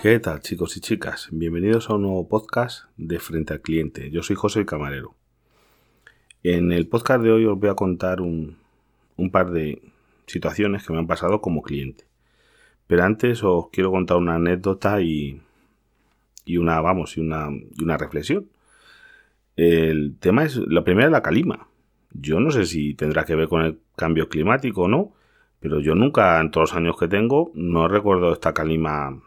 [0.00, 1.28] ¿Qué tal chicos y chicas?
[1.30, 4.10] Bienvenidos a un nuevo podcast de Frente al Cliente.
[4.10, 5.14] Yo soy José Camarero.
[6.42, 8.56] En el podcast de hoy os voy a contar un,
[9.30, 9.82] par de
[10.24, 12.04] situaciones que me han pasado como cliente.
[12.86, 15.42] Pero antes os quiero contar una anécdota y,
[16.46, 18.48] y una, vamos, y una, y una reflexión.
[19.56, 21.68] El tema es, la primera es la calima.
[22.14, 25.12] Yo no sé si tendrá que ver con el cambio climático o no,
[25.60, 29.20] pero yo nunca, en todos los años que tengo, no recuerdo esta calima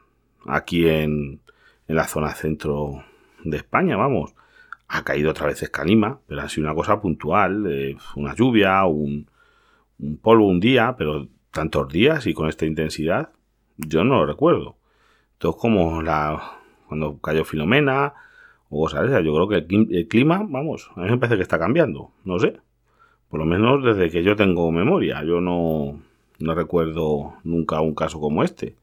[0.46, 1.42] aquí en,
[1.88, 3.04] la zona centro
[3.44, 4.34] de España, vamos.
[4.88, 9.28] Ha caído otra vez escalima, pero ha sido una cosa puntual, una lluvia, un,
[10.22, 13.32] polvo un día, pero tantos días y con esta intensidad,
[13.78, 14.78] yo no lo recuerdo.
[15.34, 18.14] Entonces, como la cuando cayó Filomena
[18.70, 21.60] o cosas yo creo que el, el, clima, vamos, a mí me parece que está
[21.60, 22.60] cambiando, no sé.
[23.30, 26.00] Por lo menos desde que yo tengo memoria, yo no,
[26.40, 28.76] no recuerdo nunca un caso como este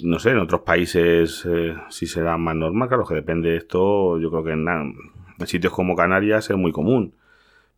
[0.00, 4.18] no sé, en otros países eh, sí será más normal, claro que depende de esto,
[4.18, 4.66] yo creo que en,
[5.46, 7.14] sitios como Canarias es muy común,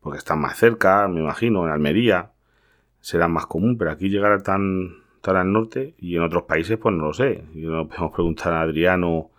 [0.00, 2.32] porque están más cerca, me imagino, en Almería
[3.00, 6.94] será más común, pero aquí llegar tan, tan al norte y en otros países pues
[6.94, 7.44] no lo sé.
[7.54, 9.30] Y no podemos preguntar a Adriano,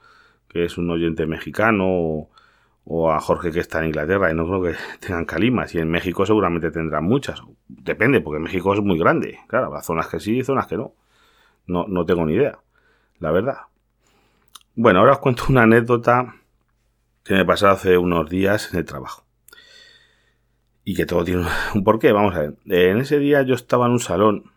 [0.49, 2.27] que es un oyente mexicano,
[2.85, 5.89] o, a Jorge que está en Inglaterra, y no creo que tengan calimas, y en
[5.89, 10.39] México seguramente tendrán muchas, depende, porque México es muy grande, claro, hay zonas que sí
[10.39, 10.93] y zonas que no.
[11.67, 12.59] No, no tengo ni idea
[13.21, 13.57] la verdad.
[14.75, 16.35] Bueno, ahora os cuento una anécdota
[17.23, 19.23] que me pasó hace unos días en el trabajo.
[20.83, 22.55] Y que todo tiene un porqué, vamos a ver.
[22.65, 24.51] En ese día yo estaba en un salón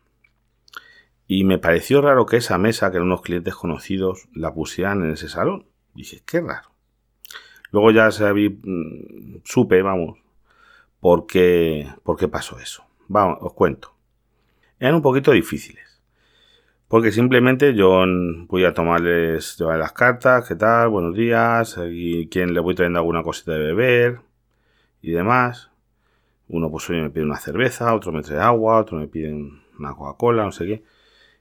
[1.27, 5.13] y me pareció raro que esa mesa, que eran unos clientes conocidos, la pusieran en
[5.13, 5.67] ese salón.
[5.95, 6.71] Dije, qué raro.
[7.71, 10.19] Luego ya sabí, mm, supe, vamos,
[11.01, 12.85] por qué, por qué pasó eso.
[13.09, 13.95] Vamos, os cuento.
[14.79, 15.94] Eran un poquito difíciles.
[16.95, 18.05] Porque simplemente yo
[18.47, 23.25] voy a tomarles las cartas, qué tal, buenos días, y quién le voy trayendo alguna
[23.25, 24.21] cosita de beber
[25.03, 25.73] y demás.
[26.47, 29.33] Uno pues hoy me pide una cerveza, otro me trae agua, otro me pide
[29.77, 30.85] una Coca-Cola, no sé qué.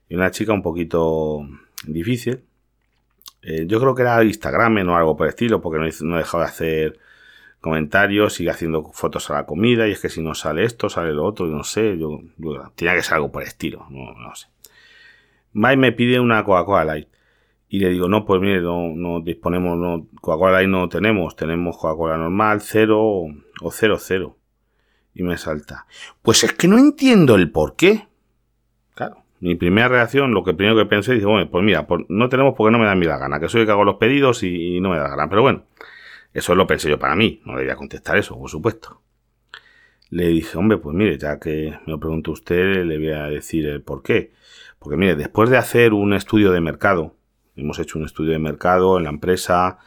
[0.09, 1.47] Y una chica un poquito
[1.85, 2.43] difícil.
[3.43, 6.49] Eh, yo creo que era Instagram o algo por estilo, porque no, he dejado de
[6.49, 6.99] hacer
[7.61, 11.13] comentarios, sigue haciendo fotos a la comida, y es que si no sale esto, sale
[11.13, 12.21] lo otro, no sé, yo,
[12.73, 14.52] tenía que ser algo por estilo, no, no sé.
[15.53, 17.07] Mike me pide una Coca-Cola Light.
[17.69, 22.17] Y le digo, no, pues mire, no, disponemos, no, Coca-Cola Light no tenemos, tenemos Coca-Cola
[22.17, 24.37] normal, cero o cero, cero.
[25.15, 25.85] Y me salta.
[26.21, 28.07] Pues es que no entiendo el por qué.
[28.95, 32.53] Claro, mi primera reacción, lo que primero que pensé, dice, bueno, pues mira, no tenemos
[32.55, 34.79] porque no me da mi la gana, que soy el que hago los pedidos y,
[34.79, 35.29] no me da la gana.
[35.29, 35.65] Pero bueno,
[36.33, 39.01] eso lo pensé yo para mí, no le voy a contestar eso, por supuesto.
[40.09, 43.65] Le dije, hombre, pues mire, ya que me lo preguntó usted, le voy a decir
[43.65, 44.31] el por qué.
[44.83, 47.15] Porque mire, después de hacer un estudio de mercado,
[47.55, 49.77] hemos hecho un estudio de mercado en la empresa,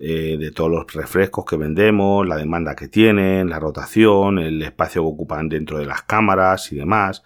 [0.00, 5.02] eh, de todos los refrescos que vendemos, la demanda que tienen, la rotación, el espacio
[5.02, 7.22] que ocupan dentro de las cámaras y demás,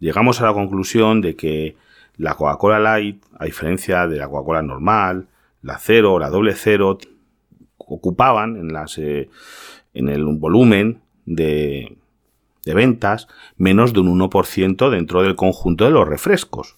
[0.00, 1.76] llegamos a la conclusión de que
[2.18, 5.28] la Coca-Cola Light, a diferencia de la Coca-Cola normal,
[5.62, 6.98] la cero, la doble cero,
[7.78, 9.30] ocupaban en, las, eh,
[9.94, 11.96] en el volumen de,
[12.66, 16.76] de ventas menos de un 1% dentro del conjunto de los refrescos.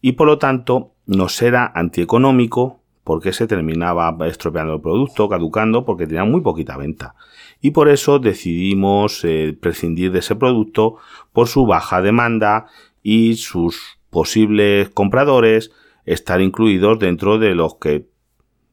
[0.00, 6.06] Y por lo tanto nos era antieconómico porque se terminaba estropeando el producto, caducando, porque
[6.06, 7.14] tenía muy poquita venta.
[7.60, 10.96] Y por eso decidimos eh, prescindir de ese producto
[11.32, 12.66] por su baja demanda
[13.02, 15.72] y sus posibles compradores
[16.04, 18.06] estar incluidos dentro de los que,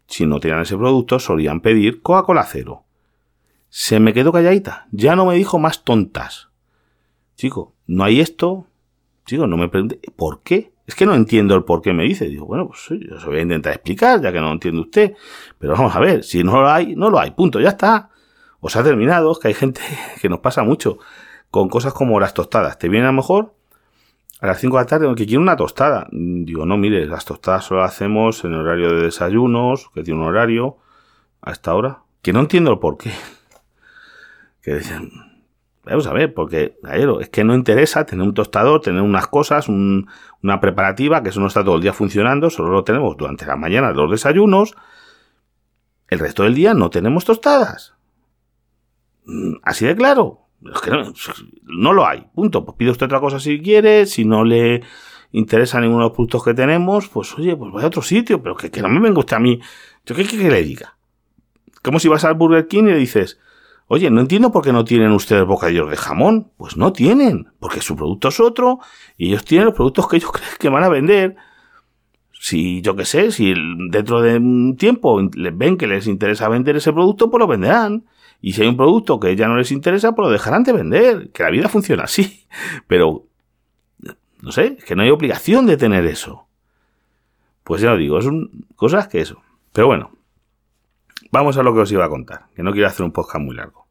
[0.07, 2.84] si no tenían ese producto, solían pedir Coca-Cola cero.
[3.77, 4.87] Se me quedó calladita.
[4.91, 6.47] Ya no me dijo más tontas.
[7.35, 8.67] Chico, no hay esto.
[9.25, 10.71] Chico, no me pregunte por qué.
[10.87, 12.29] Es que no entiendo el por qué me dice.
[12.29, 15.13] Digo, bueno, pues yo se voy a intentar explicar, ya que no lo entiende usted.
[15.59, 17.31] Pero vamos a ver, si no lo hay, no lo hay.
[17.31, 18.11] Punto, ya está.
[18.61, 19.81] Os ha terminado, es que hay gente
[20.21, 20.97] que nos pasa mucho
[21.51, 22.79] con cosas como las tostadas.
[22.79, 23.55] Te viene a lo mejor
[24.39, 26.07] a las 5 de la tarde que quiere una tostada.
[26.13, 30.27] Digo, no, mire, las tostadas solo las hacemos en horario de desayunos, que tiene un
[30.27, 30.77] horario
[31.41, 32.03] a esta hora.
[32.21, 33.11] Que no entiendo el por qué
[34.65, 35.11] que dicen,
[35.83, 36.79] vamos a ver, porque
[37.19, 41.47] es que no interesa tener un tostador, tener unas cosas, una preparativa, que eso no
[41.47, 44.75] está todo el día funcionando, solo lo tenemos durante la mañana los desayunos,
[46.07, 47.93] el resto del día no tenemos tostadas.
[49.25, 50.41] Mm, así de claro.
[50.73, 50.91] Es que
[51.63, 52.25] no, lo hay.
[52.33, 52.65] Punto.
[52.65, 54.05] Pues pide usted otra cosa si quiere.
[54.05, 54.81] Si no le
[55.31, 58.41] interesa ninguno de los productos que tenemos, pues oye, pues vaya a otro sitio.
[58.41, 59.59] Pero que, no me venga usted a mí.
[60.05, 60.97] ¿Yo qué quiere que le diga?
[61.81, 63.39] Como si vas al Burger King y le dices,
[63.87, 66.51] Oye, no entiendo por qué no tienen ustedes bocadillos de jamón.
[66.57, 68.79] Pues no tienen, porque su producto es otro
[69.17, 71.35] y ellos tienen los productos que ellos creen que van a vender.
[72.31, 73.53] Si yo qué sé, si
[73.89, 75.19] dentro de un tiempo
[75.53, 78.05] ven que les interesa vender ese producto, pues lo venderán.
[78.41, 81.31] Y si hay un producto que ya no les interesa, pues lo dejarán de vender.
[81.31, 82.45] Que la vida funciona así.
[82.87, 83.23] Pero,
[84.41, 86.47] no sé, que no hay obligación de tener eso.
[87.63, 89.41] Pues ya lo digo, son cosas que eso.
[89.73, 90.11] Pero bueno,
[91.31, 93.55] vamos a lo que os iba a contar, que no quiero hacer un podcast muy
[93.55, 93.85] largo.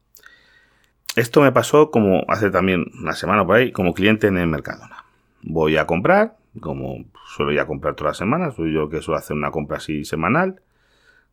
[1.15, 5.05] Esto me pasó como hace también una semana por ahí, como cliente en el Mercadona.
[5.41, 9.35] Voy a comprar, como suelo ya comprar todas las semanas, soy yo que suelo hacer
[9.37, 10.61] una compra así semanal,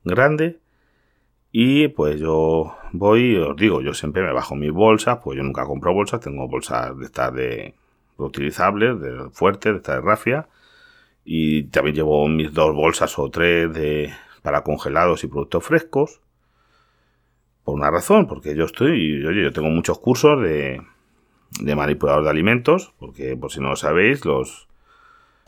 [0.04, 0.60] grande,
[1.50, 5.66] y pues yo voy, os digo, yo siempre me bajo mis bolsas, pues yo nunca
[5.66, 7.74] compro bolsas, tengo bolsas de estas de
[8.18, 10.48] reutilizables, de fuertes, de estas de rafia,
[11.24, 14.12] y también llevo mis dos bolsas o tres de,
[14.42, 16.20] para congelados y productos frescos.
[17.64, 20.82] Por una razón, porque yo estoy, oye, yo tengo muchos cursos de,
[21.60, 24.68] de manipulador de alimentos, porque por si no lo sabéis, los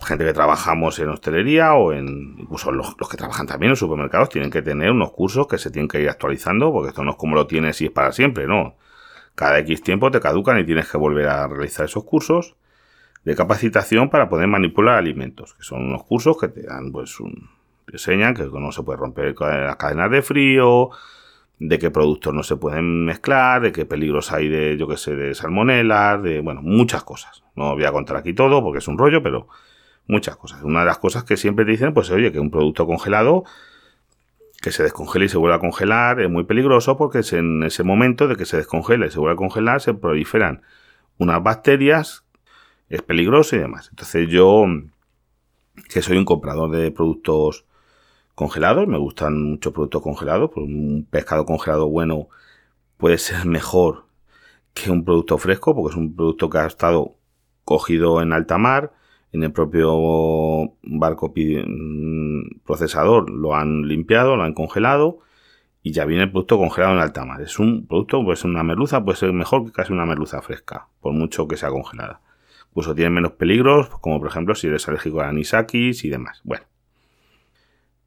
[0.05, 4.51] gente que trabajamos en hostelería o en incluso los, que trabajan también en supermercados tienen
[4.51, 7.35] que tener unos cursos que se tienen que ir actualizando, porque esto no es como
[7.35, 8.77] lo tienes y es para siempre, no.
[9.35, 12.55] Cada X tiempo te caducan y tienes que volver a realizar esos cursos
[13.25, 17.49] de capacitación para poder manipular alimentos, que son unos cursos que te dan, pues, un,
[17.93, 20.91] enseñan que no se puede romper las cadenas de frío,
[21.59, 25.15] de qué productos no se pueden mezclar, de qué peligros hay de, yo que sé,
[25.15, 27.45] de salmonela, de, bueno, muchas cosas.
[27.55, 29.49] No voy a contar aquí todo porque es un rollo, pero
[30.07, 30.63] muchas cosas.
[30.63, 33.45] Una de las cosas que siempre te dicen, pues, oye, que un producto congelado
[34.61, 37.83] que se descongele y se vuelva a congelar es muy peligroso porque es en ese
[37.83, 40.63] momento de que se descongela y se vuelve a congelar se proliferan
[41.19, 42.25] unas bacterias
[42.89, 43.89] es peligroso y demás.
[43.91, 44.65] Entonces yo,
[45.89, 47.67] que soy un comprador de productos
[48.35, 52.29] congelados, me gustan muchos productos congelados, pues un pescado congelado bueno
[52.97, 54.07] puede ser mejor
[54.75, 57.15] que un producto fresco, porque es un producto que ha estado
[57.65, 58.93] cogido en alta mar,
[59.33, 65.21] en el propio barco mm, procesador lo han limpiado, lo han congelado
[65.83, 67.43] y ya viene el producto congelado en alta mar.
[67.43, 71.13] Es un producto, pues una merluza puede ser mejor que casi una merluza fresca, por
[71.13, 72.21] mucho que sea congelada.
[72.71, 76.41] Incluso tiene menos peligros, como por ejemplo si eres alérgico a anisakis y demás.
[76.45, 76.65] Bueno.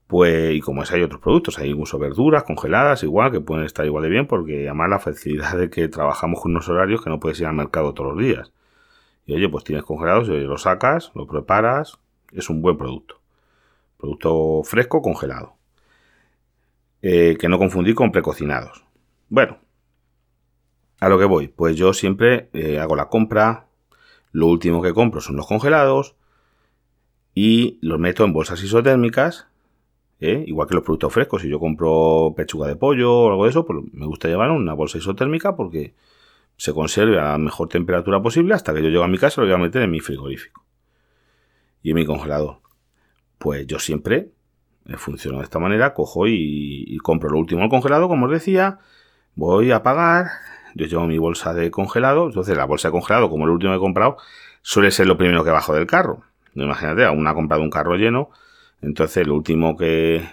[0.07, 3.86] Pues, y como es, hay otros productos, hay incluso verduras congeladas, igual, que pueden estar
[3.86, 7.19] igual de bien, porque además la facilidad de que trabajamos con unos horarios que no
[7.19, 8.54] puedes ir al mercado todos los días.
[9.25, 12.00] Y oye, pues tienes congelados, lo sacas, lo preparas,
[12.31, 13.19] es un buen producto.
[13.98, 15.56] Producto fresco, congelado.
[17.01, 18.86] Eh, que no confundir con precocinados.
[19.30, 19.57] Bueno,
[21.00, 23.68] a lo que voy, pues yo siempre eh, hago la compra,
[24.31, 26.15] lo último que compro son los congelados
[27.36, 29.48] y los meto en bolsas isotérmicas,
[30.19, 30.43] ¿eh?
[30.47, 31.41] igual que los productos frescos.
[31.41, 34.73] Si yo compro pechuga de pollo o algo de eso, pues me gusta llevar una
[34.73, 35.95] bolsa isotérmica porque
[36.57, 39.47] se conserve a la mejor temperatura posible hasta que yo llego a mi casa lo
[39.47, 40.65] voy a meter en mi frigorífico
[41.83, 42.61] y en mi congelador.
[43.37, 44.31] Pues yo siempre
[44.87, 48.79] eh, funciono de esta manera, cojo y, compro lo último al congelado, como os decía,
[49.35, 50.27] voy a pagar,
[50.75, 53.77] yo llevo mi bolsa de congelado, entonces la bolsa de congelado, como el último que
[53.77, 54.17] he comprado,
[54.61, 56.23] suele ser lo primero que bajo del carro.
[56.55, 58.29] Imagínate, aún ha comprado un carro lleno,
[58.81, 60.27] entonces lo último que,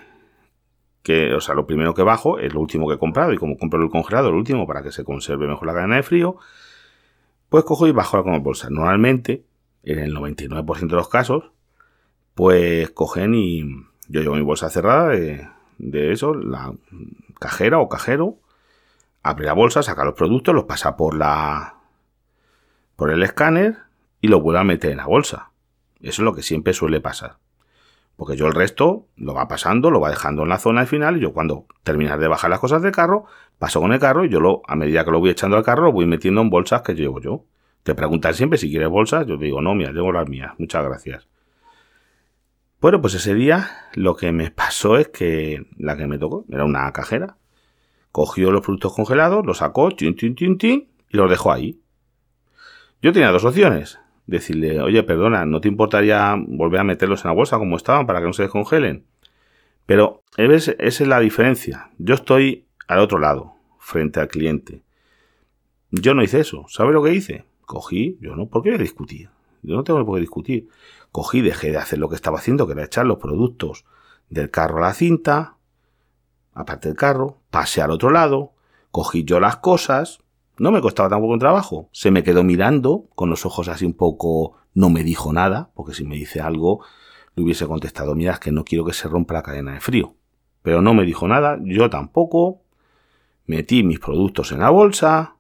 [1.03, 3.57] que, o sea, lo primero que bajo es lo último que he comprado y como
[3.57, 6.37] compro el congelado, el último para que se conserve mejor la cadena de frío,
[7.49, 8.69] pues cojo y bajo la bolsa.
[8.71, 9.45] Normalmente,
[9.83, 11.53] en el 99% de los casos,
[12.35, 13.63] pues cogen y
[14.09, 15.47] yo llevo mi bolsa cerrada de,
[15.79, 16.75] de eso, la
[17.39, 18.39] cajera o cajero,
[19.23, 21.77] abre la bolsa, saca los productos, los pasa por la
[22.97, 23.79] por el escáner
[24.21, 25.51] y los vuelve a meter en la bolsa.
[26.01, 27.39] Eso es lo que siempre suele pasar.
[28.17, 31.17] Porque yo el resto lo va pasando, lo va dejando en la zona al final
[31.17, 33.25] y yo cuando terminas de bajar las cosas del carro,
[33.59, 35.85] paso con el carro y yo lo, a medida que lo voy echando al carro,
[35.85, 37.45] lo voy metiendo en bolsas que llevo yo.
[37.83, 41.29] Te preguntan siempre si quieres bolsas, yo digo, no, mira, llevo las mías, muchas gracias.
[42.81, 46.65] Bueno, pues ese día lo que me pasó es que la que me tocó era
[46.65, 47.37] una cajera
[48.15, 51.81] cogió los productos congelados, los sacó, tin, tin, tin, tin, y los dejó ahí.
[53.03, 53.99] Yo tenía dos opciones.
[54.27, 58.21] Decirle, oye, perdona, ¿no te importaría volver a meterlos en la bolsa como estaban para
[58.21, 59.05] que no se descongelen?
[59.87, 61.91] Pero esa es la diferencia.
[61.99, 64.83] Yo estoy al otro lado, frente al cliente.
[65.91, 66.65] Yo no hice eso.
[66.69, 67.45] ¿Sabe lo que hice?
[67.67, 69.29] Cogí, yo no, ¿por qué voy a discutir?
[69.63, 70.69] Yo no tengo por qué discutir.
[71.13, 73.85] Cogí, dejé de hacer lo que estaba haciendo, que era echar los productos
[74.29, 75.57] del carro a la cinta,
[76.53, 78.53] aparte del carro, pasé al otro lado,
[78.91, 80.21] cogí yo las cosas,
[80.59, 83.95] no me costaba tampoco un trabajo, se me quedó mirando con los ojos así un
[83.95, 86.85] poco, no me dijo nada, porque si me dice algo,
[87.35, 90.15] le hubiese contestado, mira, es que no quiero que se rompa la cadena de frío.
[90.63, 92.63] Pero no me dijo nada, yo tampoco,
[93.47, 95.37] metí mis productos en la bolsa,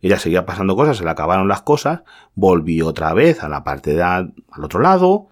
[0.00, 2.02] ella seguía pasando cosas, se le acabaron las cosas,
[2.34, 5.28] volví otra vez a la parte de al otro lado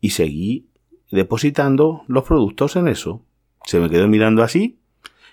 [0.00, 0.68] y seguí
[1.10, 3.22] depositando los productos en eso.
[3.64, 4.78] Se me quedó mirando así,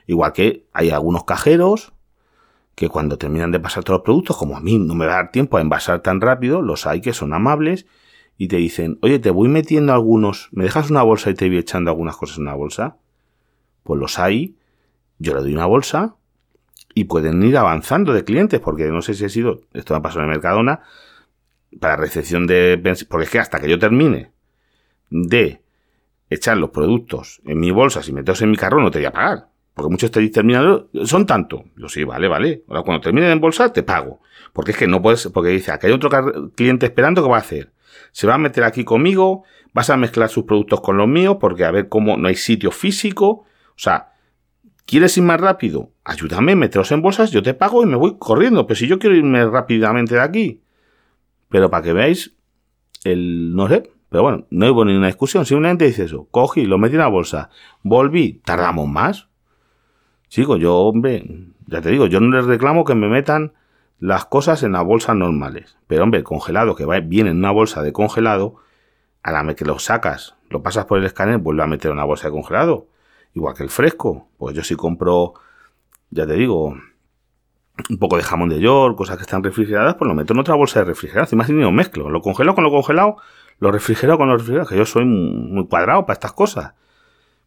[0.05, 1.92] igual que hay algunos cajeros
[2.75, 5.15] que cuando terminan de pasar todos los productos, como a mí no me va a
[5.15, 7.85] dar tiempo a envasar tan rápido, los hay que son amables
[8.37, 11.57] y te dicen, oye, te voy metiendo algunos, ¿me dejas una bolsa y te voy
[11.59, 12.97] echando algunas cosas en una bolsa?
[13.83, 14.55] Pues los hay,
[15.19, 16.15] yo le doy una bolsa
[16.95, 20.01] y pueden ir avanzando de clientes, porque no sé si ha sido, esto me ha
[20.01, 20.81] pasado en Mercadona,
[21.79, 22.79] para recepción de...
[23.09, 24.31] Porque es que hasta que yo termine
[25.09, 25.61] de
[26.29, 29.11] echar los productos en mi bolsa, si meteos en mi carro, no te voy a
[29.11, 29.52] pagar.
[29.73, 31.65] Porque muchos te terminan, son tanto.
[31.75, 32.63] Yo sí, vale, vale.
[32.67, 34.21] Ahora cuando termine de embolsar, te pago.
[34.53, 36.09] Porque es que no puedes, porque dice, aquí hay otro
[36.55, 37.73] cliente esperando, ¿qué va a hacer?
[38.11, 41.65] Se va a meter aquí conmigo, vas a mezclar sus productos con los míos, porque
[41.65, 43.45] a ver cómo no hay sitio físico.
[43.69, 44.13] O sea,
[44.85, 45.91] ¿quieres ir más rápido?
[46.03, 48.67] Ayúdame, meteros en bolsas, yo te pago y me voy corriendo.
[48.67, 50.61] Pero si yo quiero irme rápidamente de aquí.
[51.49, 52.35] Pero para que veáis,
[53.03, 56.93] el, no sé, pero bueno, no hubo ninguna discusión, simplemente dice eso, cogí, lo metí
[56.93, 57.49] en la bolsa,
[57.81, 59.29] volví, tardamos más.
[60.33, 61.23] Sigo, yo, hombre,
[61.67, 63.53] ya te digo, yo no les reclamo que me metan
[63.99, 65.77] las cosas en las bolsas normales.
[65.85, 68.55] Pero hombre, el congelado que va, viene en una bolsa de congelado,
[69.21, 72.03] a la que lo sacas, lo pasas por el escáner, vuelve a meter en una
[72.03, 72.87] bolsa de congelado.
[73.35, 74.27] Igual que el fresco.
[74.39, 75.35] Pues yo sí compro,
[76.09, 76.69] ya te digo,
[77.91, 80.55] un poco de jamón de york, cosas que están refrigeradas, pues lo meto en otra
[80.55, 81.37] bolsa de refrigeración.
[81.37, 82.09] Más ni lo mezclo.
[82.09, 83.17] Lo congelo con lo congelado
[83.59, 86.73] lo refrigero con lo refrigerado, que yo soy muy cuadrado para estas cosas.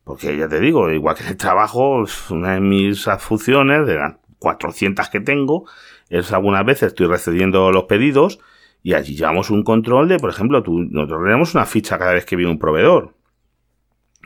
[0.07, 4.15] Porque ya te digo, igual que en el trabajo, una de mis funciones, de las
[4.39, 5.65] 400 que tengo,
[6.09, 8.39] es algunas veces estoy recibiendo los pedidos
[8.85, 12.25] y allí llevamos un control de, por ejemplo, tú, nosotros tenemos una ficha cada vez
[12.25, 13.15] que viene un proveedor.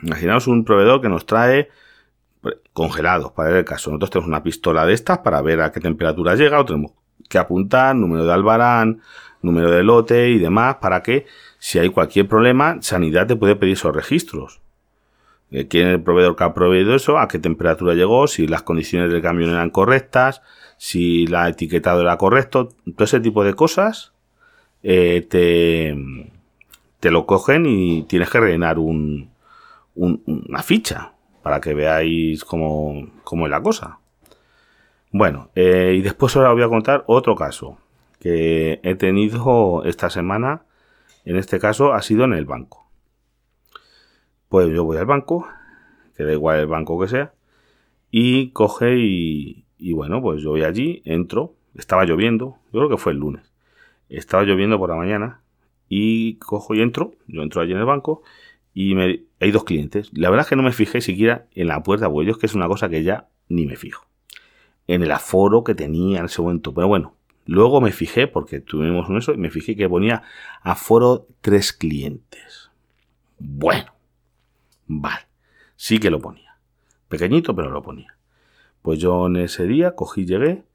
[0.03, 1.69] Imaginaos un proveedor que nos trae
[2.73, 3.89] congelados, para el caso.
[3.89, 6.91] Nosotros tenemos una pistola de estas para ver a qué temperatura llega, o tenemos
[7.27, 9.01] que apuntar, número de albarán,
[9.41, 11.25] número de lote y demás, para que
[11.57, 14.61] si hay cualquier problema, Sanidad te puede pedir esos registros.
[15.51, 17.19] ¿Quién es el proveedor que ha proveído eso?
[17.19, 18.25] ¿A qué temperatura llegó?
[18.27, 20.41] Si las condiciones del camión eran correctas,
[20.77, 24.13] si la etiquetado era correcto, todo ese tipo de cosas
[24.81, 25.95] eh, te,
[27.01, 29.29] te lo cogen y tienes que rellenar un,
[29.95, 33.99] una ficha para que veáis cómo, cómo es la cosa.
[35.11, 37.77] Bueno, eh, y después ahora os voy a contar otro caso
[38.19, 40.61] que he tenido esta semana.
[41.25, 42.80] En este caso ha sido en el banco.
[44.51, 45.47] Pues yo voy al banco,
[46.17, 47.31] que da igual el banco que sea,
[48.11, 53.13] y coge y, bueno, pues yo voy allí, entro, estaba lloviendo, yo creo que fue
[53.13, 53.53] el lunes,
[54.09, 55.39] estaba lloviendo por la mañana,
[55.87, 58.23] y cojo y entro, yo entro allí en el banco,
[58.73, 58.93] y
[59.39, 60.11] hay dos clientes.
[60.11, 62.53] La verdad es que no me fijé siquiera en la puerta, de ellos que es
[62.53, 64.05] una cosa que ya ni me fijo.
[64.85, 66.73] En el aforo que tenía en ese momento.
[66.73, 67.15] Pero bueno,
[67.45, 70.23] luego me fijé, porque tuvimos un eso, y me fijé que ponía
[70.61, 72.69] aforo tres clientes.
[73.39, 73.93] Bueno,
[74.93, 75.27] Vale,
[75.77, 76.57] sí que lo ponía.
[77.07, 78.17] Pequeñito, pero lo ponía.
[78.81, 80.65] Pues yo en ese día cogí, llegué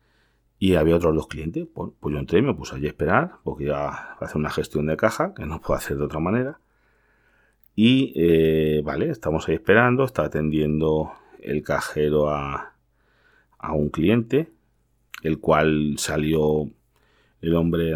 [0.59, 1.67] y había otros dos clientes.
[1.73, 4.49] Pues, pues yo entré y me puse allí a esperar, porque ya a hacer una
[4.49, 6.61] gestión de caja, que no puedo hacer de otra manera.
[7.75, 12.73] Y eh, vale, estamos ahí esperando, está atendiendo el cajero a,
[13.59, 14.51] a un cliente,
[15.23, 16.71] el cual salió,
[17.43, 17.93] el hombre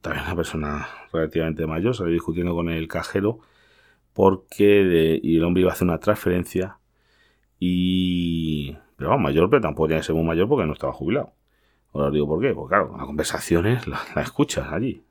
[0.00, 3.40] también una persona relativamente mayor, salió discutiendo con el cajero
[4.12, 6.78] porque y el hombre iba a hacer una transferencia
[7.58, 8.76] y...
[8.96, 11.32] Pero vamos, mayor, pero tampoco tenía que ser muy mayor porque no estaba jubilado.
[11.92, 12.52] Ahora os digo por qué.
[12.52, 15.04] Porque claro, las conversaciones las la escuchas allí.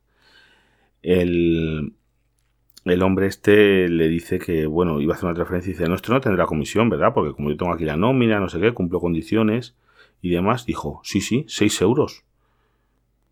[1.02, 1.94] El,
[2.84, 5.96] el hombre este le dice que, bueno, iba a hacer una transferencia y dice, no,
[5.96, 7.14] esto no tendrá comisión, ¿verdad?
[7.14, 9.76] Porque como yo tengo aquí la nómina, no sé qué, cumplo condiciones
[10.22, 12.24] y demás, dijo, sí, sí, 6 euros.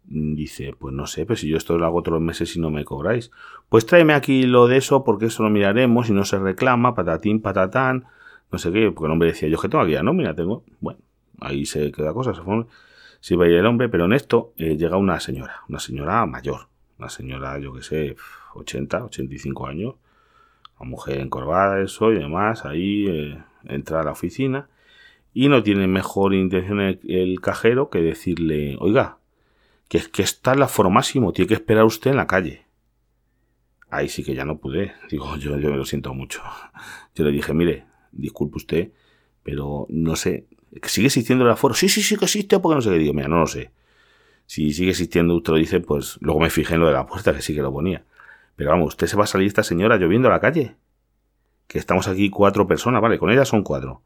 [0.07, 2.85] Dice, pues no sé, pero si yo esto lo hago los meses y no me
[2.85, 3.31] cobráis.
[3.69, 7.41] Pues tráeme aquí lo de eso porque eso lo miraremos y no se reclama, patatín,
[7.41, 8.05] patatán,
[8.51, 10.63] no sé qué, porque el hombre decía, yo que tengo aquí no mira tengo.
[10.79, 10.99] Bueno,
[11.39, 12.67] ahí se queda cosa, se pone,
[13.19, 16.67] si va el hombre, pero en esto eh, llega una señora, una señora mayor,
[16.99, 18.15] una señora, yo que sé,
[18.53, 19.95] 80, 85 años,
[20.79, 24.69] una mujer encorvada, eso y demás, ahí eh, entra a la oficina
[25.33, 29.17] y no tiene mejor intención el cajero que decirle, oiga,
[29.87, 32.65] que es que está el aforo máximo, tiene que esperar usted en la calle.
[33.89, 34.93] Ahí sí que ya no pude.
[35.09, 36.41] Digo, yo, yo me lo siento mucho.
[37.13, 38.91] Yo le dije, mire, disculpe usted,
[39.43, 40.47] pero no sé,
[40.83, 41.73] ¿sigue existiendo el aforo?
[41.73, 42.97] Sí, sí, sí que existe, porque no sé qué.
[42.97, 43.71] Digo, mira, no lo sé.
[44.47, 47.33] Si sigue existiendo, usted lo dice, pues luego me fijé en lo de la puerta,
[47.33, 48.05] que sí que lo ponía.
[48.55, 50.75] Pero vamos, usted se va a salir esta señora lloviendo a la calle.
[51.67, 54.01] Que estamos aquí cuatro personas, vale, con ella son cuatro.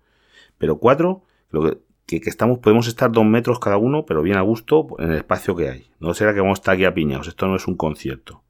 [0.57, 1.77] Pero cuatro, lo que,
[2.17, 5.55] que, estamos, podemos estar dos metros cada uno, pero bien a gusto en el espacio
[5.55, 5.91] que hay.
[5.99, 7.27] No será que vamos a estar aquí apiñados.
[7.27, 8.41] Esto no es un concierto.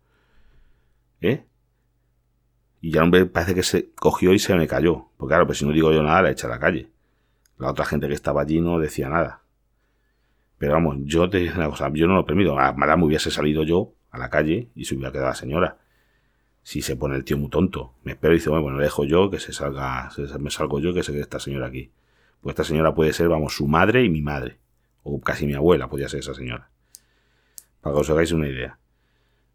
[1.19, 1.43] ¿Eh?
[2.79, 5.07] Y ya hombre parece que se cogió y se me cayó.
[5.17, 6.89] Porque claro, pues si no digo yo nada, la echa a la calle.
[7.57, 9.41] La otra gente que estaba allí no decía nada.
[10.57, 12.57] Pero vamos, yo te digo una cosa, yo no lo permito.
[12.57, 15.77] A mala me hubiese salido yo a la calle y se hubiera quedado la señora.
[16.63, 17.95] Si se pone el tío muy tonto.
[18.03, 21.03] Me espero y dice, bueno, le dejo yo, que se salga, me salgo yo, que
[21.03, 21.91] se quede esta señora aquí.
[22.41, 24.57] Pues esta señora puede ser, vamos, su madre y mi madre.
[25.03, 26.69] O casi mi abuela podría ser esa señora.
[27.81, 28.77] Para que os hagáis una idea.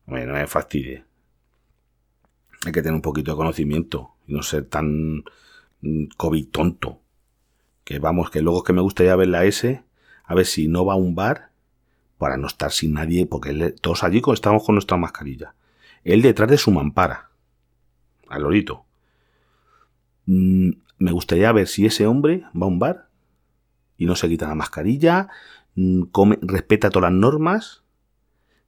[0.06, 1.04] Bueno, no me fastidie.
[2.66, 5.24] Hay que tener un poquito de conocimiento y no ser tan
[5.80, 7.00] mm, COVID tonto.
[7.84, 9.82] Que vamos, que luego es que me gustaría ver la S,
[10.24, 11.50] a ver si no va a un bar
[12.18, 15.54] para no estar sin nadie, porque todos allí estamos con nuestra mascarilla.
[16.04, 17.30] Él detrás de su mampara,
[18.28, 18.84] al lorito.
[21.04, 23.08] Me gustaría ver si ese hombre va a un bar
[23.98, 25.28] y no se quita la mascarilla,
[25.74, 26.04] mm,
[26.40, 27.84] respeta todas las normas,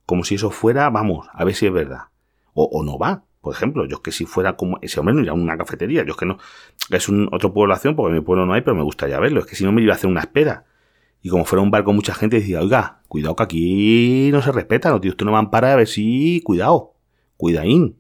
[0.05, 2.09] como si eso fuera, vamos, a ver si es verdad.
[2.53, 5.31] O, no va, por ejemplo, yo es que si fuera como ese hombre no iría
[5.33, 6.37] a una cafetería, yo es que no,
[6.91, 9.47] es un otro población, porque en mi pueblo no hay, pero me gustaría verlo, es
[9.47, 10.67] que si no me iba a hacer una espera.
[11.23, 14.53] Y como fuera un bar con mucha gente, decía, oiga, cuidado que aquí no se
[14.53, 16.97] respeta, no, tío, usted no va a parar a ver si, cuidado,
[17.39, 17.99] cuidaín.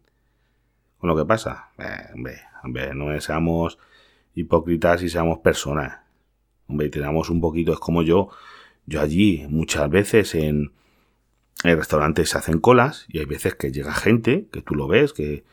[0.98, 3.78] Con lo que pasa, eh, hombre, hombre, no seamos
[4.36, 5.98] hipócritas y seamos personas.
[6.68, 8.28] Hombre, tenemos un poquito, es como yo,
[8.86, 10.72] yo allí muchas veces en,
[11.64, 15.12] el restaurantes se hacen colas y hay veces que llega gente, que tú lo ves,
[15.12, 15.44] que,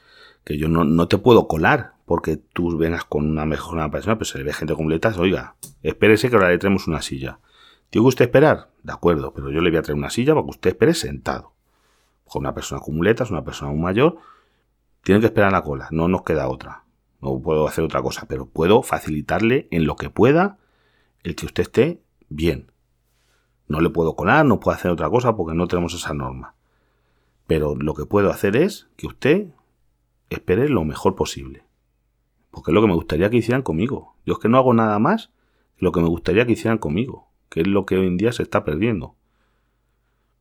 [0.43, 4.17] que yo no, no, te puedo colar porque tú vengas con una mejor una persona,
[4.17, 7.39] pero se le ve gente con muletas, oiga, espérese que ahora le traemos una silla.
[7.89, 8.69] ¿Tiene usted esperar?
[8.83, 11.53] De acuerdo, pero yo le voy a traer una silla para que usted espere sentado.
[12.25, 14.17] Con una persona con muletas, una persona muy mayor,
[15.03, 16.82] tiene que esperar la cola, no nos queda otra.
[17.23, 20.57] No puedo hacer otra cosa, pero puedo facilitarle en lo que pueda
[21.23, 22.69] el que usted esté bien.
[23.69, 26.55] No le puedo colar, no puedo hacer otra cosa porque no tenemos esa norma.
[27.47, 29.47] Pero lo que puedo hacer es que usted
[30.29, 31.63] espere lo mejor posible.
[32.51, 34.17] Porque es lo que me gustaría que hicieran conmigo.
[34.25, 35.31] Yo es que no hago nada más
[35.77, 38.33] que lo que me gustaría que hicieran conmigo, que es lo que hoy en día
[38.33, 39.15] se está perdiendo.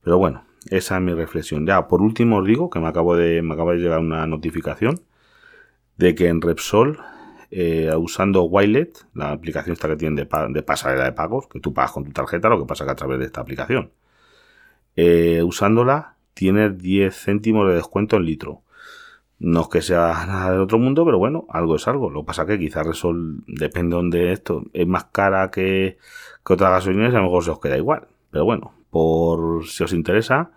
[0.02, 1.64] Pero bueno, esa es mi reflexión.
[1.64, 5.00] Ya, por último os digo que me acabo de, me acaba de llegar una notificación
[5.96, 6.98] de que en Repsol
[7.54, 11.92] eh, usando Wilet, la aplicación esta que tienen de, pasarela de pagos, que tú pagas
[11.92, 13.92] con tu tarjeta, lo que pasa que a través de esta aplicación.
[14.96, 18.62] Eh, usándola tienes 10 céntimos de descuento en litro.
[19.38, 22.08] No es que sea nada del otro mundo, pero bueno, algo es algo.
[22.10, 25.98] Lo que pasa que quizás Resol, depende de esto, es más cara que,
[26.46, 28.08] que otras gasolineras a lo mejor se os queda igual.
[28.30, 30.52] Pero bueno, por si os interesa,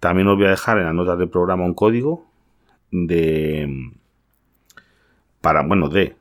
[0.00, 2.26] también os voy a dejar en las notas del programa un código
[2.90, 3.92] de
[5.44, 6.16] para, bueno, de,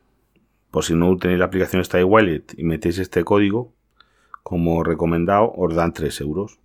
[0.70, 3.72] por si no tenéis la aplicación esta Wallet y metéis este código,
[4.44, 6.60] como recomendado, os dan 3 euros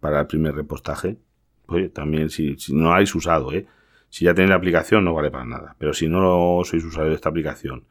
[0.00, 1.18] para el primer repostaje.
[1.66, 3.66] Oye, también si, no habéis usado, ¿eh?
[4.08, 5.76] Si ya tenéis la aplicación no vale para nada.
[5.76, 7.84] Pero si no sois usuario de esta aplicación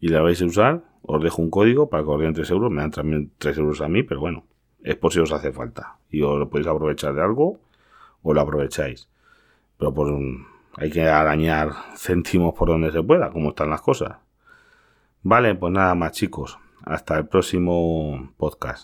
[0.00, 2.70] y la vais a usar, os dejo un código para que os den 3 euros.
[2.70, 4.46] Me dan también 3 euros a mí, pero bueno,
[4.82, 5.98] es por si os hace falta.
[6.08, 7.60] Y os lo podéis aprovechar de algo
[8.22, 9.10] o lo aprovecháis.
[9.76, 14.16] Pero por un, hay que arañar céntimos por donde se pueda, como están las cosas.
[15.22, 16.58] Vale, pues nada más chicos.
[16.84, 18.80] Hasta el próximo podcast.